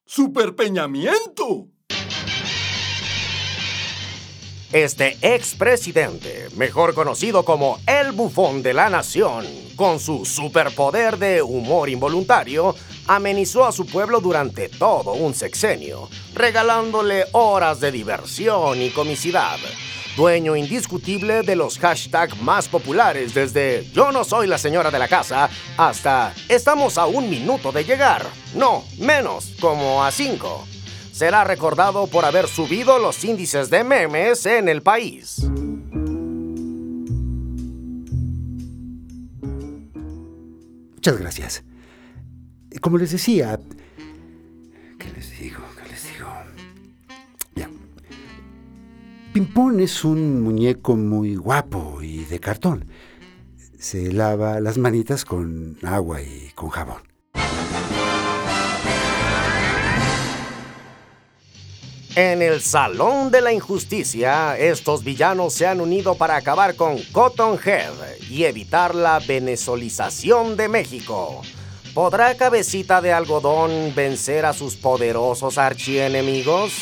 ¡Superpeñamiento! 0.06 1.66
Este 4.72 5.18
expresidente, 5.20 6.46
mejor 6.54 6.94
conocido 6.94 7.44
como 7.44 7.80
el 7.88 8.12
bufón 8.12 8.62
de 8.62 8.72
la 8.72 8.88
nación, 8.88 9.44
con 9.74 9.98
su 9.98 10.24
superpoder 10.24 11.18
de 11.18 11.42
humor 11.42 11.88
involuntario, 11.88 12.76
amenizó 13.08 13.66
a 13.66 13.72
su 13.72 13.84
pueblo 13.84 14.20
durante 14.20 14.68
todo 14.68 15.14
un 15.14 15.34
sexenio, 15.34 16.08
regalándole 16.34 17.24
horas 17.32 17.80
de 17.80 17.90
diversión 17.90 18.80
y 18.80 18.90
comicidad. 18.90 19.58
Dueño 20.16 20.54
indiscutible 20.54 21.42
de 21.42 21.56
los 21.56 21.76
hashtags 21.76 22.40
más 22.40 22.68
populares 22.68 23.34
desde 23.34 23.90
Yo 23.92 24.12
no 24.12 24.22
soy 24.22 24.46
la 24.46 24.58
señora 24.58 24.92
de 24.92 25.00
la 25.00 25.08
casa 25.08 25.50
hasta 25.76 26.32
Estamos 26.48 26.96
a 26.96 27.06
un 27.06 27.28
minuto 27.28 27.72
de 27.72 27.84
llegar. 27.84 28.24
No, 28.54 28.84
menos, 28.98 29.52
como 29.60 30.04
a 30.04 30.12
cinco 30.12 30.64
será 31.20 31.44
recordado 31.44 32.06
por 32.06 32.24
haber 32.24 32.48
subido 32.48 32.98
los 32.98 33.22
índices 33.24 33.68
de 33.68 33.84
memes 33.84 34.46
en 34.46 34.70
el 34.70 34.80
país. 34.80 35.46
Muchas 40.94 41.18
gracias. 41.18 41.62
Como 42.80 42.96
les 42.96 43.10
decía, 43.12 43.60
¿qué 44.98 45.10
les 45.14 45.38
digo? 45.38 45.60
¿Qué 45.76 45.90
les 45.90 46.04
digo? 46.10 46.30
Ya. 47.54 47.68
Pimpón 49.34 49.80
es 49.80 50.02
un 50.06 50.40
muñeco 50.40 50.96
muy 50.96 51.36
guapo 51.36 52.00
y 52.00 52.24
de 52.24 52.40
cartón. 52.40 52.86
Se 53.78 54.10
lava 54.10 54.58
las 54.60 54.78
manitas 54.78 55.26
con 55.26 55.76
agua 55.82 56.22
y 56.22 56.50
con 56.54 56.70
jabón. 56.70 57.09
En 62.16 62.42
el 62.42 62.60
Salón 62.60 63.30
de 63.30 63.40
la 63.40 63.52
Injusticia, 63.52 64.58
estos 64.58 65.04
villanos 65.04 65.54
se 65.54 65.68
han 65.68 65.80
unido 65.80 66.16
para 66.16 66.34
acabar 66.34 66.74
con 66.74 66.98
Cotton 67.12 67.56
Head 67.64 67.92
y 68.28 68.44
evitar 68.44 68.96
la 68.96 69.20
venezolización 69.20 70.56
de 70.56 70.68
México. 70.68 71.40
¿Podrá 71.94 72.36
Cabecita 72.36 73.00
de 73.00 73.12
Algodón 73.12 73.94
vencer 73.94 74.44
a 74.44 74.52
sus 74.52 74.74
poderosos 74.74 75.56
archienemigos? 75.56 76.72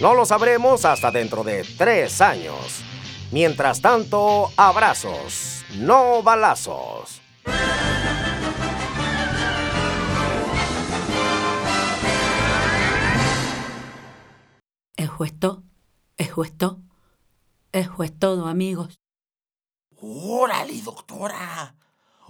No 0.00 0.14
lo 0.14 0.26
sabremos 0.26 0.84
hasta 0.84 1.12
dentro 1.12 1.44
de 1.44 1.64
tres 1.78 2.20
años. 2.20 2.82
Mientras 3.30 3.80
tanto, 3.80 4.50
abrazos, 4.56 5.64
no 5.78 6.20
balazos. 6.24 7.23
¿Es 15.20 15.32
esto? 15.32 15.62
¿Es 16.16 16.30
esto? 16.44 16.80
Eso 17.72 18.02
es 18.02 18.18
todo, 18.18 18.46
amigos. 18.46 18.98
Órale, 20.00 20.80
doctora. 20.82 21.76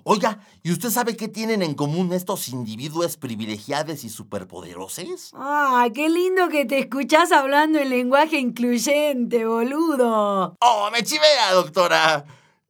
Oiga, 0.02 0.40
¿y 0.62 0.70
usted 0.70 0.90
sabe 0.90 1.16
qué 1.16 1.28
tienen 1.28 1.62
en 1.62 1.74
común 1.74 2.12
estos 2.12 2.48
individuos 2.48 3.16
privilegiados 3.16 4.04
y 4.04 4.10
superpoderosos? 4.10 5.30
¡Ah, 5.34 5.88
qué 5.94 6.10
lindo 6.10 6.48
que 6.50 6.66
te 6.66 6.78
escuchás 6.78 7.32
hablando 7.32 7.78
en 7.78 7.88
lenguaje 7.88 8.38
incluyente, 8.38 9.46
boludo! 9.46 10.56
¡Oh, 10.60 10.90
me 10.92 11.02
chivea, 11.02 11.52
doctora! 11.54 12.26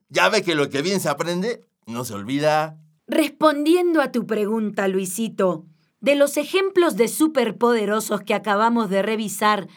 Ya 0.07 0.29
ve 0.29 0.43
que 0.43 0.55
lo 0.55 0.69
que 0.69 0.81
bien 0.81 1.01
se 1.01 1.09
aprende 1.09 1.65
no 1.87 2.05
se 2.05 2.13
olvida. 2.13 2.77
Respondiendo 3.07 4.01
a 4.01 4.13
tu 4.13 4.25
pregunta, 4.25 4.87
Luisito, 4.87 5.65
de 5.99 6.15
los 6.15 6.37
ejemplos 6.37 6.95
de 6.95 7.09
superpoderosos 7.09 8.21
que 8.21 8.33
acabamos 8.33 8.89
de 8.89 9.01
revisar, 9.01 9.67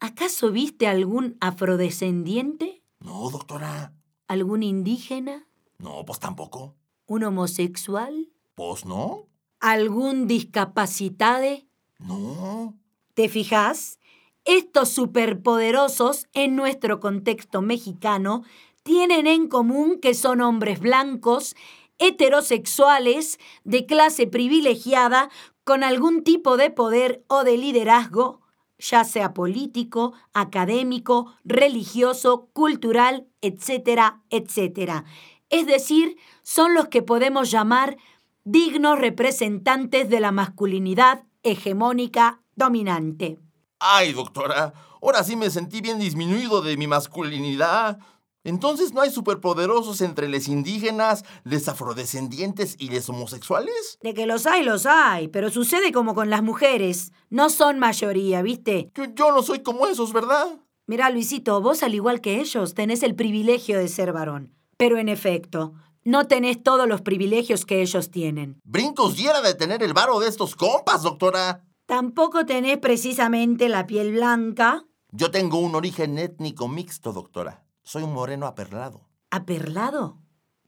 ¿acaso 0.00 0.50
viste 0.50 0.86
algún 0.86 1.36
afrodescendiente? 1.40 2.82
No, 2.98 3.30
doctora. 3.30 3.94
¿Algún 4.26 4.62
indígena? 4.62 5.46
No, 5.78 6.04
pues 6.04 6.18
tampoco. 6.18 6.76
¿Un 7.06 7.24
homosexual? 7.24 8.28
Pues 8.54 8.84
no. 8.84 9.26
¿Algún 9.60 10.26
discapacitade? 10.26 11.66
No. 11.98 12.78
¿Te 13.14 13.28
fijas? 13.28 13.98
Estos 14.44 14.88
superpoderosos, 14.88 16.26
en 16.32 16.56
nuestro 16.56 17.00
contexto 17.00 17.60
mexicano, 17.60 18.42
tienen 18.82 19.26
en 19.26 19.48
común 19.48 19.98
que 20.00 20.14
son 20.14 20.40
hombres 20.40 20.80
blancos, 20.80 21.54
heterosexuales, 21.98 23.38
de 23.64 23.84
clase 23.84 24.26
privilegiada, 24.26 25.30
con 25.64 25.84
algún 25.84 26.24
tipo 26.24 26.56
de 26.56 26.70
poder 26.70 27.22
o 27.28 27.44
de 27.44 27.58
liderazgo, 27.58 28.40
ya 28.80 29.04
sea 29.04 29.32
político, 29.34 30.14
académico, 30.32 31.32
religioso, 31.44 32.48
cultural, 32.52 33.26
etcétera, 33.40 34.22
etcétera. 34.30 35.04
Es 35.50 35.66
decir, 35.66 36.16
son 36.42 36.74
los 36.74 36.88
que 36.88 37.02
podemos 37.02 37.50
llamar 37.50 37.96
dignos 38.44 38.98
representantes 38.98 40.08
de 40.08 40.20
la 40.20 40.32
masculinidad 40.32 41.24
hegemónica 41.42 42.40
dominante. 42.56 43.38
Ay, 43.78 44.12
doctora, 44.12 44.74
ahora 45.00 45.24
sí 45.24 45.36
me 45.36 45.50
sentí 45.50 45.80
bien 45.80 45.98
disminuido 45.98 46.62
de 46.62 46.76
mi 46.76 46.86
masculinidad. 46.86 47.98
Entonces, 48.42 48.94
¿no 48.94 49.02
hay 49.02 49.10
superpoderosos 49.10 50.00
entre 50.00 50.28
los 50.28 50.48
indígenas, 50.48 51.24
los 51.44 51.68
afrodescendientes 51.68 52.76
y 52.78 52.88
los 52.88 53.08
homosexuales? 53.08 53.98
De 54.02 54.14
que 54.14 54.26
los 54.26 54.46
hay, 54.46 54.64
los 54.64 54.86
hay, 54.86 55.28
pero 55.28 55.50
sucede 55.50 55.92
como 55.92 56.14
con 56.14 56.30
las 56.30 56.42
mujeres. 56.42 57.12
No 57.28 57.50
son 57.50 57.78
mayoría, 57.78 58.40
¿viste? 58.40 58.90
Yo, 58.94 59.04
yo 59.14 59.32
no 59.32 59.42
soy 59.42 59.60
como 59.60 59.86
esos, 59.86 60.12
¿verdad? 60.12 60.46
Mira, 60.86 61.10
Luisito, 61.10 61.60
vos 61.60 61.82
al 61.82 61.94
igual 61.94 62.20
que 62.20 62.40
ellos 62.40 62.74
tenés 62.74 63.02
el 63.02 63.14
privilegio 63.14 63.78
de 63.78 63.88
ser 63.88 64.12
varón. 64.12 64.56
Pero 64.78 64.96
en 64.96 65.10
efecto, 65.10 65.74
no 66.04 66.26
tenés 66.26 66.62
todos 66.62 66.88
los 66.88 67.02
privilegios 67.02 67.66
que 67.66 67.82
ellos 67.82 68.10
tienen. 68.10 68.58
Brincos 68.64 69.16
diera 69.16 69.42
de 69.42 69.54
tener 69.54 69.82
el 69.82 69.92
varo 69.92 70.18
de 70.18 70.28
estos 70.28 70.56
compas, 70.56 71.02
doctora. 71.02 71.66
Tampoco 71.84 72.46
tenés 72.46 72.78
precisamente 72.78 73.68
la 73.68 73.86
piel 73.86 74.12
blanca. 74.12 74.86
Yo 75.12 75.30
tengo 75.30 75.58
un 75.58 75.74
origen 75.74 76.18
étnico 76.18 76.68
mixto, 76.68 77.12
doctora. 77.12 77.64
Soy 77.82 78.02
un 78.02 78.12
moreno 78.12 78.46
aperlado. 78.46 79.08
¿Aperlado? 79.30 80.18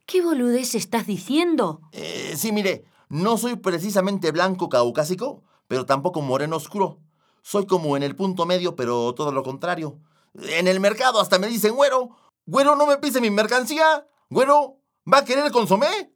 ¿Qué 0.07 0.23
boludez 0.23 0.75
estás 0.75 1.07
diciendo? 1.07 1.81
Eh, 1.93 2.35
sí, 2.37 2.53
mire, 2.53 2.85
no 3.09 3.39
soy 3.39 3.57
precisamente 3.57 4.31
blanco 4.31 4.69
caucásico, 4.69 5.43
pero 5.69 5.87
tampoco 5.87 6.21
moreno 6.21 6.57
oscuro. 6.57 7.01
Soy 7.43 7.67
como 7.67 7.97
en 7.97 8.03
el 8.03 8.17
punto 8.17 8.47
medio, 8.47 8.77
pero 8.77 9.15
todo 9.15 9.33
lo 9.33 9.43
contrario. 9.43 9.99
En 10.35 10.69
el 10.69 10.81
mercado 10.81 11.21
hasta 11.21 11.39
me 11.39 11.49
dicen 11.49 11.75
güero. 11.75 12.11
Güero, 12.47 12.77
no 12.77 12.87
me 12.87 12.99
pise 12.99 13.21
mi 13.21 13.31
mercancía. 13.31 14.07
Güero, 14.31 14.79
¿va 15.13 15.19
a 15.19 15.25
querer 15.25 15.51
consomé? 15.53 16.13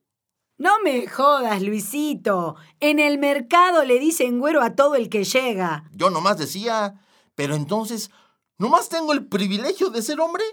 No 0.59 0.81
me 0.83 1.07
jodas, 1.07 1.61
Luisito. 1.61 2.57
En 2.81 2.99
el 2.99 3.19
mercado 3.19 3.85
le 3.85 3.99
dicen 3.99 4.39
güero 4.39 4.63
a 4.63 4.75
todo 4.75 4.95
el 4.95 5.11
que 5.11 5.25
llega. 5.25 5.85
Yo 5.93 6.09
nomás 6.09 6.39
decía, 6.39 6.95
pero 7.35 7.55
entonces, 7.55 8.11
¿nomás 8.57 8.89
tengo 8.89 9.13
el 9.13 9.27
privilegio 9.27 9.91
de 9.91 10.01
ser 10.01 10.19
hombre? 10.21 10.45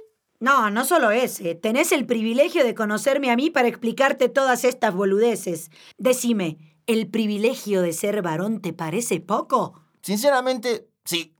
No, 0.43 0.69
no 0.69 0.83
solo 0.83 1.11
ese. 1.11 1.55
Tenés 1.55 1.93
el 1.93 2.05
privilegio 2.05 2.65
de 2.65 2.75
conocerme 2.75 3.31
a 3.31 3.37
mí 3.37 3.49
para 3.49 3.69
explicarte 3.69 4.27
todas 4.27 4.65
estas 4.65 4.93
boludeces. 4.93 5.71
Decime, 5.97 6.57
¿el 6.85 7.09
privilegio 7.09 7.81
de 7.81 7.93
ser 7.93 8.21
varón 8.21 8.59
te 8.59 8.73
parece 8.73 9.21
poco? 9.21 9.81
Sinceramente, 10.01 10.89
sí. 11.05 11.33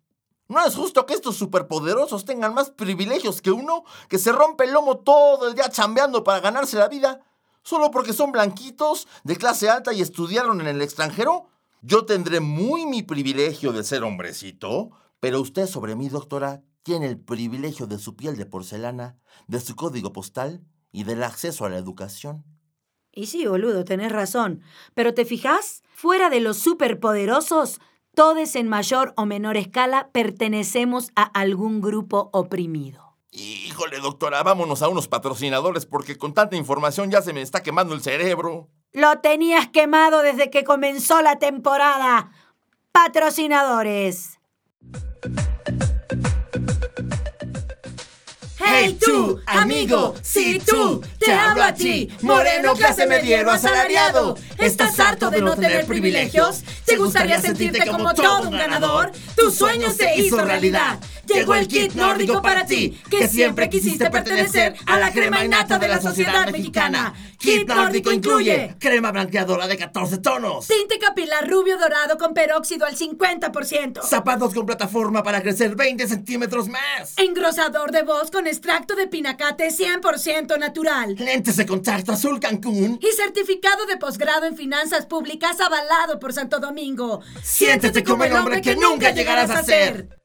No 0.48 0.66
es 0.66 0.76
justo 0.76 1.06
que 1.06 1.16
estos 1.16 1.36
superpoderosos 1.36 2.24
tengan 2.24 2.54
más 2.54 2.70
privilegios 2.70 3.42
que 3.42 3.52
uno 3.52 3.84
que 4.08 4.18
se 4.18 4.32
rompe 4.32 4.64
el 4.64 4.72
lomo 4.72 5.00
todo 5.00 5.50
el 5.50 5.56
día 5.56 5.68
chambeando 5.68 6.24
para 6.24 6.40
ganarse 6.40 6.78
la 6.78 6.88
vida. 6.88 7.20
Solo 7.62 7.92
porque 7.92 8.14
son 8.14 8.32
blanquitos, 8.32 9.10
de 9.26 9.36
clase 9.36 9.70
alta 9.70 9.92
y 9.92 10.00
estudiaron 10.00 10.62
en 10.62 10.68
el 10.68 10.82
extranjero. 10.82 11.50
Yo 11.82 12.06
tendré 12.06 12.40
muy 12.40 12.86
mi 12.86 13.04
privilegio 13.04 13.74
de 13.74 13.84
ser 13.84 14.02
hombrecito, 14.06 14.92
pero 15.20 15.42
usted 15.42 15.68
sobre 15.68 15.98
mí, 15.98 16.08
doctora, 16.08 16.62
tiene 16.84 17.08
el 17.08 17.20
privilegio 17.20 17.88
de 17.88 17.98
su 17.98 18.16
piel 18.16 18.38
de 18.38 18.46
porcelana, 18.46 19.18
de 19.48 19.60
su 19.60 19.76
código 19.76 20.14
postal 20.14 20.64
y 20.92 21.06
del 21.06 21.24
acceso 21.24 21.66
a 21.66 21.70
la 21.70 21.78
educación. 21.78 22.44
Y 23.12 23.28
sí, 23.28 23.46
boludo, 23.48 23.86
tenés 23.86 24.12
razón. 24.12 24.62
Pero 24.94 25.14
¿te 25.14 25.26
fijas? 25.26 25.84
Fuera 25.94 26.30
de 26.30 26.40
los 26.40 26.58
superpoderosos, 26.58 27.80
todos 28.16 28.56
en 28.56 28.68
mayor 28.68 29.14
o 29.18 29.26
menor 29.26 29.58
escala 29.58 30.10
pertenecemos 30.12 31.12
a 31.16 31.24
algún 31.24 31.82
grupo 31.82 32.30
oprimido. 32.34 33.18
Híjole, 33.32 34.00
doctora, 34.00 34.44
vámonos 34.44 34.84
a 34.84 34.90
unos 34.90 35.08
patrocinadores 35.08 35.88
porque 35.88 36.18
con 36.18 36.36
tanta 36.36 36.56
información 36.56 37.10
ya 37.10 37.24
se 37.24 37.34
me 37.34 37.42
está 37.42 37.64
quemando 37.64 37.96
el 37.96 38.02
cerebro. 38.02 38.70
Lo 38.92 39.20
tenías 39.22 39.68
quemado 39.70 40.22
desde 40.22 40.52
que 40.52 40.64
comenzó 40.64 41.24
la 41.24 41.40
temporada. 41.40 42.32
Patrocinadores. 42.92 44.40
Hey 48.76 48.98
tú, 49.00 49.40
amigo, 49.46 50.16
sí 50.24 50.60
tú, 50.66 51.02
te 51.20 51.32
hablo 51.32 51.64
a 51.64 51.74
ti, 51.74 52.10
moreno 52.22 52.74
clase 52.74 53.06
mediero 53.06 53.52
asalariado. 53.52 54.36
¿Estás 54.58 55.00
harto 55.00 55.30
de 55.30 55.42
no 55.42 55.56
tener 55.56 55.86
privilegios? 55.86 56.64
¿Te 56.84 56.98
gustaría 56.98 57.40
sentirte 57.40 57.86
como 57.86 58.14
todo 58.14 58.50
un 58.50 58.58
ganador? 58.58 59.12
Tu 59.36 59.52
sueño 59.52 59.92
se 59.92 60.16
hizo 60.16 60.44
realidad. 60.44 61.00
Llegó 61.34 61.56
el 61.56 61.68
kit 61.68 61.94
nórdico 61.94 62.42
para 62.42 62.66
ti, 62.66 63.00
que 63.10 63.28
siempre 63.28 63.70
quisiste 63.70 64.10
pertenecer 64.10 64.76
a 64.86 65.00
la 65.00 65.12
crema 65.12 65.44
innata 65.44 65.80
de 65.80 65.88
la 65.88 66.02
sociedad 66.02 66.50
mexicana. 66.50 67.14
Kit 67.38 67.68
nórdico 67.68 68.12
incluye 68.12 68.76
crema 68.80 69.12
blanqueadora 69.12 69.68
de 69.68 69.78
14 69.78 70.20
tonos, 70.20 70.68
tinte 70.68 70.98
capilar 71.00 71.50
rubio 71.50 71.78
dorado 71.78 72.18
con 72.18 72.34
peróxido 72.34 72.86
al 72.86 72.96
50%, 72.96 74.02
zapatos 74.02 74.54
con 74.54 74.66
plataforma 74.66 75.24
para 75.24 75.42
crecer 75.42 75.76
20 75.76 76.08
centímetros 76.08 76.70
más, 76.70 77.14
engrosador 77.18 77.92
de 77.92 78.04
voz 78.04 78.32
con 78.32 78.48
extracto 78.48 78.96
de 78.96 79.08
pinacate 79.08 79.70
100% 79.70 80.58
natural, 80.58 81.16
lentes 81.18 81.58
de 81.58 81.66
contacto 81.66 82.14
azul 82.14 82.40
Cancún 82.40 83.00
y 83.02 83.16
certificado 83.16 83.86
de 83.88 83.98
posgrado 83.98 84.46
en 84.46 84.56
finanzas 84.56 85.06
públicas 85.06 85.60
avalado 85.60 86.20
por 86.20 86.32
Santo 86.32 86.60
Domingo. 86.60 87.22
Siéntete 87.42 88.04
como 88.04 88.24
el 88.24 88.34
hombre 88.34 88.62
que 88.62 88.76
nunca 88.76 89.12
llegarás 89.12 89.50
a 89.50 89.64
ser. 89.64 90.23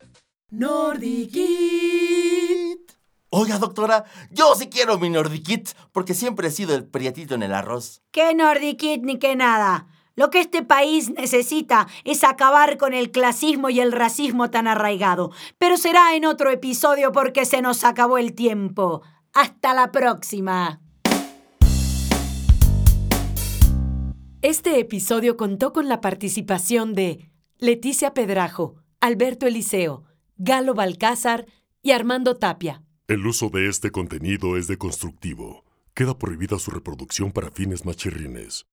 Nordikit. 0.51 1.43
Oiga, 3.29 3.59
doctora, 3.59 4.07
yo 4.31 4.55
sí 4.55 4.71
quiero 4.71 4.99
mi 4.99 5.11
Nordikit 5.11 5.69
porque 5.93 6.15
siempre 6.15 6.49
he 6.49 6.51
sido 6.51 6.75
el 6.75 6.87
prietito 6.87 7.35
en 7.35 7.43
el 7.43 7.53
arroz. 7.53 8.01
¿Qué 8.13 8.35
Nordikit 8.35 9.03
ni 9.03 9.19
qué 9.19 9.37
nada? 9.37 9.89
Lo 10.17 10.31
que 10.31 10.41
este 10.41 10.63
país 10.63 11.11
necesita 11.11 11.87
es 12.05 12.25
acabar 12.25 12.79
con 12.79 12.95
el 12.95 13.11
clasismo 13.11 13.69
y 13.69 13.81
el 13.81 13.93
racismo 13.93 14.51
tan 14.51 14.67
arraigado. 14.67 15.33
Pero 15.59 15.77
será 15.77 16.17
en 16.17 16.25
otro 16.25 16.51
episodio 16.51 17.13
porque 17.13 17.45
se 17.45 17.61
nos 17.61 17.85
acabó 17.85 18.17
el 18.17 18.33
tiempo. 18.33 19.03
Hasta 19.35 19.75
la 19.75 19.93
próxima. 19.93 20.81
Este 24.41 24.81
episodio 24.81 25.37
contó 25.37 25.75
con 25.75 25.89
la 25.89 26.01
participación 26.01 26.95
de 26.95 27.31
Leticia 27.59 28.15
Pedrajo, 28.15 28.77
Alberto 29.01 29.47
Eliseo, 29.47 30.08
Galo 30.41 30.73
Balcázar 30.73 31.47
y 31.83 31.91
Armando 31.91 32.37
Tapia. 32.37 32.85
El 33.09 33.27
uso 33.27 33.49
de 33.49 33.69
este 33.69 33.91
contenido 33.91 34.57
es 34.57 34.69
deconstructivo. 34.69 35.65
Queda 35.95 36.17
prohibida 36.17 36.61
su 36.61 36.71
reproducción 36.71 37.33
para 37.33 37.51
fines 37.51 37.85
machirrines. 37.85 38.65